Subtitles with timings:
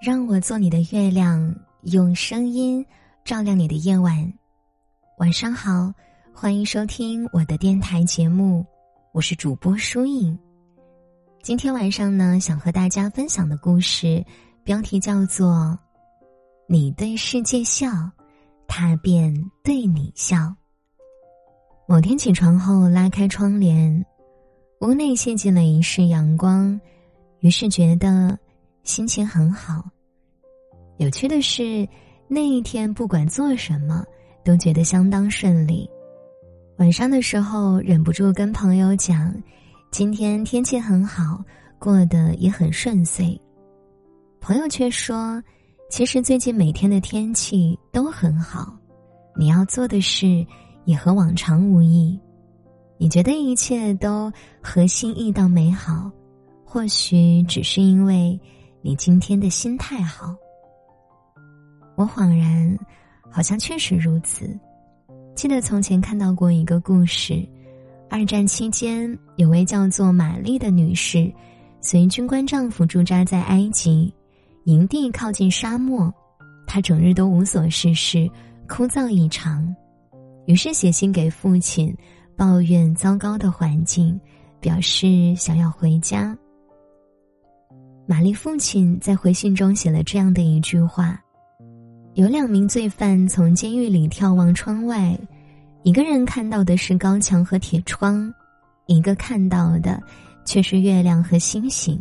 [0.00, 2.84] 让我做你的月亮，用声音
[3.24, 4.32] 照亮你的夜晚。
[5.18, 5.92] 晚上好，
[6.32, 8.64] 欢迎收听我的电台节目，
[9.12, 10.38] 我是主播舒影。
[11.42, 14.24] 今天晚上呢，想和大家分享的故事
[14.62, 15.48] 标题叫做
[16.68, 17.88] 《你对世界笑，
[18.66, 20.36] 他便对你笑》。
[21.88, 24.04] 某天起床后，拉开窗帘，
[24.80, 26.78] 屋内陷进了一世阳光，
[27.40, 28.38] 于是觉得。
[28.84, 29.84] 心情很好。
[30.96, 31.86] 有趣的是，
[32.26, 34.02] 那一天不管做什么，
[34.42, 35.86] 都觉得相当顺利。
[36.78, 39.34] 晚上的时候，忍不住跟朋友讲，
[39.90, 41.44] 今天天气很好，
[41.78, 43.38] 过得也很顺遂。
[44.40, 45.42] 朋友却说，
[45.90, 48.74] 其实最近每天的天气都很好，
[49.36, 50.46] 你要做的事
[50.86, 52.18] 也和往常无异。
[52.96, 56.10] 你觉得一切都和心意到美好，
[56.68, 58.38] 或许只是因为。
[58.80, 60.32] 你今天的心态好，
[61.96, 62.78] 我恍然，
[63.28, 64.56] 好像确实如此。
[65.34, 67.44] 记得从前看到过一个故事：
[68.08, 71.30] 二战期间，有位叫做玛丽的女士，
[71.80, 74.14] 随军官丈夫驻扎在埃及
[74.64, 76.10] 营地，靠近沙漠，
[76.64, 78.30] 她整日都无所事事，
[78.68, 79.74] 枯燥异常。
[80.46, 81.94] 于是写信给父亲，
[82.36, 84.18] 抱怨糟糕的环境，
[84.60, 86.34] 表示想要回家。
[88.10, 91.22] 玛丽父亲在回信中写了这样的一句话
[92.16, 95.14] ：“有两名罪犯从监狱里眺望窗外，
[95.82, 98.32] 一个人看到的是高墙和铁窗，
[98.86, 100.02] 一个看到的
[100.46, 102.00] 却是月亮和星星。”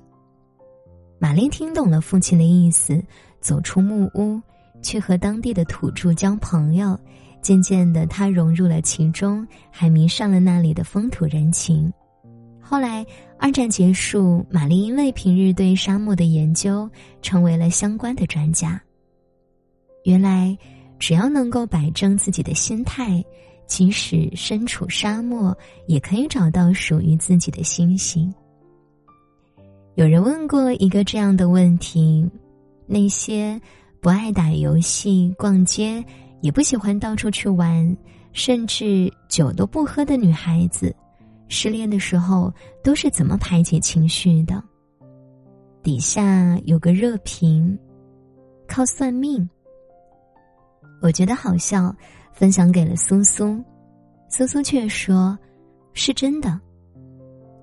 [1.19, 3.03] 玛丽听懂了父亲的意思，
[3.41, 4.41] 走出木屋，
[4.81, 6.97] 去和当地的土著交朋友。
[7.41, 11.91] 渐渐的，她融入了其中，还迷上了那里的风土人情。
[12.69, 13.05] 后来，
[13.39, 16.89] 二战结束，玛丽因为平日对沙漠的研究，
[17.21, 18.77] 成为了相关的专家。
[20.03, 20.57] 原来，
[20.99, 23.23] 只要能够摆正自己的心态，
[23.67, 28.33] 即使身处沙漠，也可以找到属于自己的星星。
[29.95, 32.29] 有人问过一个这样的问题：
[32.85, 33.57] 那些
[34.01, 36.03] 不爱打游戏、逛街，
[36.41, 37.97] 也不喜欢到处去玩，
[38.33, 40.93] 甚至酒都不喝的女孩子。
[41.49, 42.53] 失恋的时候
[42.83, 44.61] 都是怎么排解情绪的？
[45.81, 47.77] 底下有个热评，
[48.67, 49.49] 靠算命。
[51.01, 51.95] 我觉得好笑，
[52.33, 53.63] 分享给了苏苏，
[54.29, 55.37] 苏苏却说，
[55.93, 56.59] 是真的。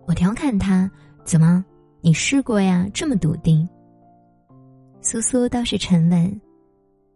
[0.06, 0.91] 我调侃他，
[1.25, 1.62] 怎么
[2.00, 2.89] 你试过呀？
[2.94, 3.69] 这么笃定。
[5.03, 6.41] 苏苏倒是沉稳，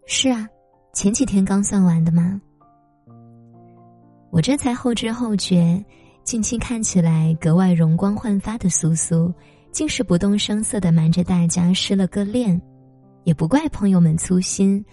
[0.07, 0.47] 是啊，
[0.93, 2.39] 前几天刚算完的嘛。
[4.31, 5.83] 我这才后知后觉。
[6.29, 9.33] 近期看起来格外容光焕发的苏苏，
[9.73, 12.61] 竟是不动声色的瞒着大家失了个恋，
[13.25, 14.85] 也不怪朋友们粗心，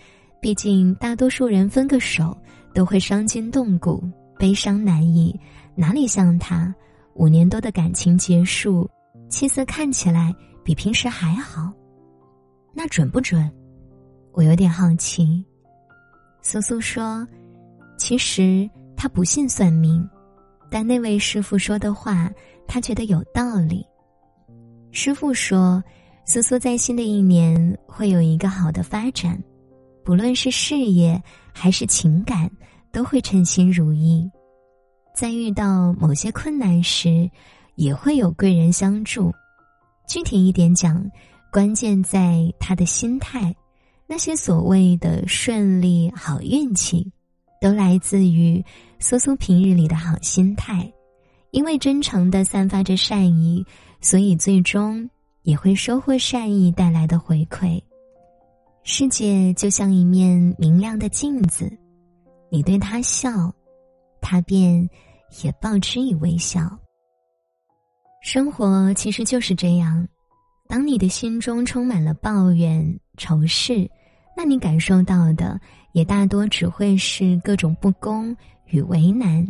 [0.41, 2.37] 毕竟大多数人分个手
[2.73, 4.01] 都会伤筋动骨、
[4.39, 5.37] 悲伤难抑，
[5.75, 6.73] 哪里像他
[7.15, 8.89] 五年多的感情结束，
[9.27, 11.69] 气色看起来比平时还好，
[12.73, 13.51] 那准不准？
[14.31, 15.43] 我有点好奇。
[16.41, 17.27] 苏苏说
[17.99, 20.01] ：“其实他不信算命。”
[20.75, 22.29] 但那位师傅说的话，
[22.67, 23.87] 他觉得有道理。
[24.91, 25.81] 师傅说，
[26.25, 29.41] 苏苏在新的一年会有一个好的发展，
[30.03, 32.51] 不论是事业还是情感，
[32.91, 34.29] 都会称心如意。
[35.15, 37.31] 在遇到某些困难时，
[37.75, 39.31] 也会有贵人相助。
[40.09, 41.09] 具体一点讲，
[41.53, 43.55] 关键在他的心态。
[44.07, 47.09] 那些所谓的顺利、好运气。
[47.65, 48.63] 都来自于
[48.99, 50.87] 苏苏平日里的好心态，
[51.49, 53.65] 因为真诚的散发着善意，
[53.99, 55.09] 所以最终
[55.41, 57.81] 也会收获善意带来的回馈。
[58.83, 61.75] 世界就像一面明亮的镜子，
[62.51, 63.51] 你对他笑，
[64.21, 64.87] 他便
[65.41, 66.69] 也报之以微笑。
[68.21, 70.07] 生活其实就是这样，
[70.67, 73.89] 当你的心中充满了抱怨、仇视。
[74.37, 75.59] 那你感受到的
[75.95, 79.47] 也大多只会是各种不公与为难，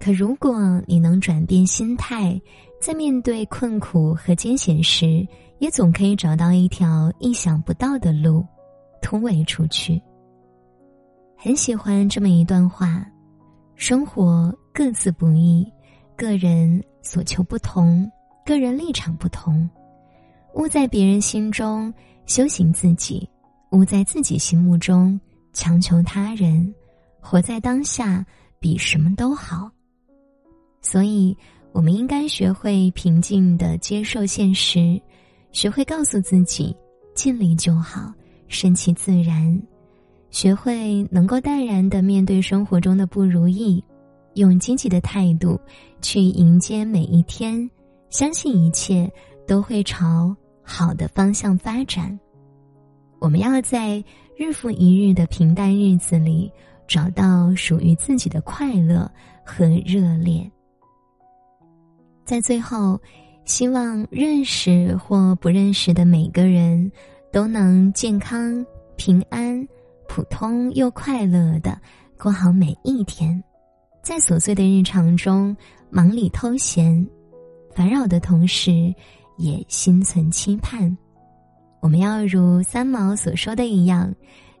[0.00, 2.40] 可如果你能转变心态，
[2.80, 5.28] 在面对困苦和艰险时，
[5.58, 8.42] 也总可以找到一条意想不到的路，
[9.02, 10.00] 突围出去。
[11.36, 13.06] 很喜欢这么一段话：
[13.74, 15.70] 生活各自不易，
[16.16, 18.10] 个人所求不同，
[18.46, 19.68] 个人立场不同，
[20.54, 21.92] 悟在别人心中，
[22.24, 23.28] 修行自己。
[23.72, 25.20] 悟在自己心目中，
[25.56, 26.72] 强求他人，
[27.18, 28.22] 活在当下
[28.60, 29.70] 比什么都好。
[30.82, 31.34] 所以，
[31.72, 35.00] 我们应该学会平静的接受现实，
[35.52, 36.76] 学会告诉自己
[37.14, 38.12] 尽力就好，
[38.48, 39.58] 顺其自然，
[40.28, 43.82] 学会能够淡然的面对生活中的不如意，
[44.34, 45.58] 用积极的态度
[46.02, 47.68] 去迎接每一天，
[48.10, 49.10] 相信一切
[49.48, 52.16] 都会朝好的方向发展。
[53.18, 54.04] 我们要在
[54.36, 56.52] 日复一日的平淡日子里，
[56.86, 59.10] 找到属于自己的快乐
[59.44, 60.50] 和热烈。
[62.24, 63.00] 在最后。
[63.46, 66.90] 希望认识或不认识的每个人，
[67.32, 68.66] 都能健康、
[68.96, 69.64] 平安、
[70.08, 71.80] 普通又快乐的
[72.18, 73.40] 过好每一天，
[74.02, 75.56] 在琐碎的日常中
[75.90, 77.08] 忙里偷闲，
[77.72, 78.92] 烦扰的同时
[79.38, 80.98] 也心存期盼。
[81.86, 84.12] 我们要如三毛所说的一样，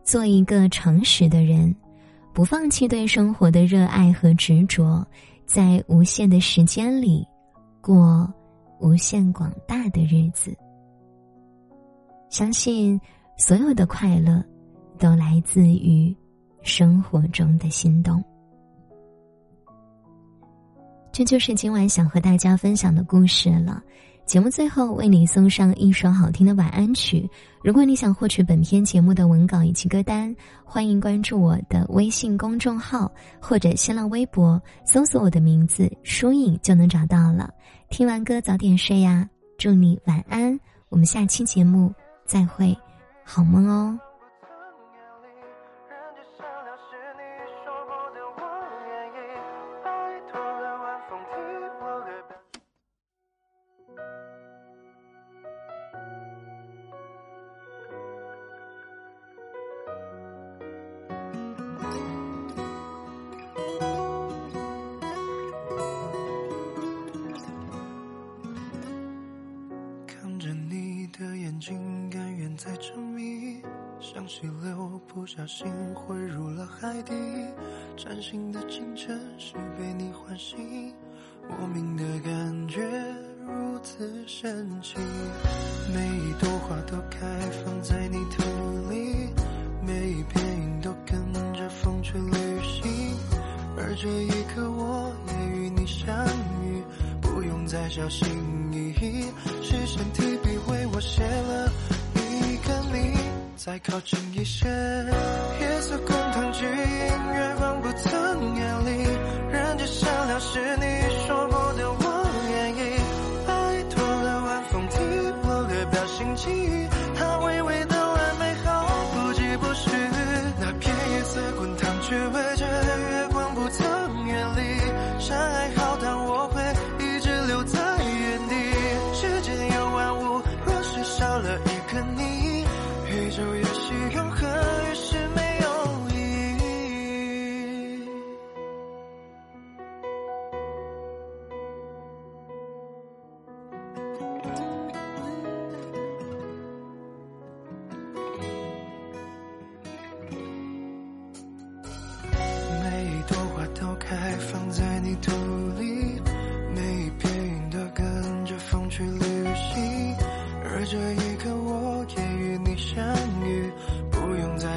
[0.04, 1.74] 做一个诚实的人，
[2.32, 5.04] 不放弃对生活的热爱和执着，
[5.44, 7.26] 在无限的时间里
[7.80, 8.32] 过。
[8.78, 10.56] 无限广大的日子，
[12.28, 13.00] 相信
[13.36, 14.40] 所有的快乐
[14.96, 16.16] 都来自于
[16.62, 18.22] 生活中的心动。
[21.10, 23.82] 这就是今晚想和大家分享的故事了。
[24.26, 27.30] 节目最后为你送上一首好听的晚安曲。
[27.62, 30.34] 如果你想获取本篇节目的文稿以及歌单，
[30.64, 37.48] 欢迎关注我的微信公众号或者新浪微博，搜索我的名字“疏影”就能找到了。
[37.88, 40.58] 听完歌早点睡呀，祝你晚安。
[40.88, 41.94] 我们下期节目
[42.24, 42.76] 再会，
[43.24, 43.96] 好梦哦。
[72.56, 73.60] 在沉迷，
[74.00, 77.12] 像溪流不小心汇入了海底，
[77.96, 80.94] 崭新的清晨是被你唤醒，
[81.50, 82.80] 莫名的感觉
[83.44, 84.96] 如此神奇。
[85.92, 87.26] 每一朵花都开
[87.62, 89.28] 放在你头里，
[89.86, 92.32] 每一片云都跟着风去旅
[92.62, 93.14] 行，
[93.76, 96.26] 而这一刻我也与你相
[96.64, 96.82] 遇，
[97.20, 98.26] 不用再小心
[98.72, 99.26] 翼翼，
[99.62, 101.70] 视线提笔为我写了
[102.66, 103.16] 跟你。
[103.56, 104.68] 再靠近一些，
[105.60, 106.16] 夜色滚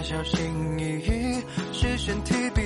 [0.09, 0.39] 小心
[0.79, 2.61] 翼翼，视线提笔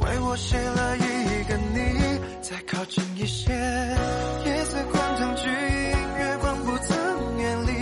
[0.00, 7.72] 为我写了一个你，再靠近一些，夜色滚烫，只因月光不曾远离，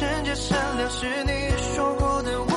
[0.00, 2.40] 人间善良是你说过的。
[2.40, 2.55] 我。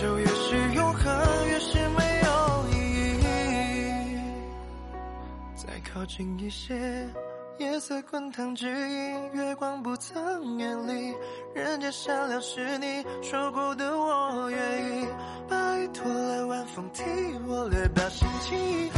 [0.00, 2.74] 就越是永恒，越是没有意
[3.20, 3.24] 义。
[5.54, 7.06] 再靠近一些，
[7.58, 11.14] 夜色滚烫，只因月光不曾远离。
[11.54, 15.06] 人间善良是你说过的，我愿意。
[15.46, 17.02] 拜托了晚风替
[17.46, 18.90] 我略表心迹，